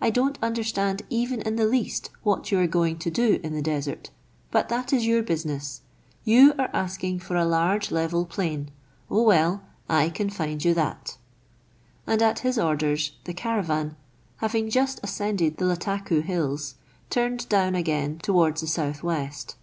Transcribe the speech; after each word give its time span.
I 0.00 0.10
don't 0.10 0.36
understand 0.42 1.02
even 1.08 1.40
in 1.42 1.54
the 1.54 1.64
least 1.64 2.10
what 2.24 2.50
you 2.50 2.58
are 2.58 2.66
going 2.66 2.98
to 2.98 3.12
do 3.12 3.38
in 3.44 3.54
the 3.54 3.62
desert: 3.62 4.10
but 4.50 4.68
that 4.70 4.92
is 4.92 5.06
your 5.06 5.22
business. 5.22 5.82
You 6.24 6.52
are 6.58 6.68
asking 6.72 7.20
for 7.20 7.36
a 7.36 7.44
large 7.44 7.92
level 7.92 8.26
plain; 8.26 8.72
oh 9.08 9.22
well, 9.22 9.62
I 9.88 10.08
can 10.08 10.30
find 10.30 10.64
you 10.64 10.74
that." 10.74 11.16
And 12.08 12.20
at 12.20 12.40
his 12.40 12.58
orders, 12.58 13.12
the 13.22 13.34
caravan, 13.34 13.94
having 14.38 14.68
just 14.68 14.98
ascended 15.04 15.58
the 15.58 15.64
Lattakoo 15.64 16.24
hills, 16.24 16.74
turned 17.08 17.48
down 17.48 17.76
again 17.76 18.18
towards 18.20 18.62
the 18.62 18.66
south 18.66 19.04
west. 19.04 19.54